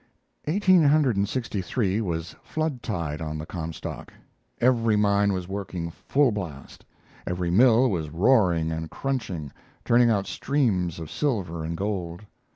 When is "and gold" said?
11.63-12.23